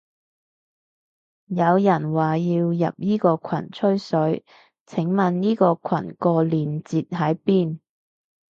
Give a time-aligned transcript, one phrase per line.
[1.45, 4.43] 有人話要入依個羣吹水，
[4.87, 7.77] 請問依個羣個鏈接喺邊？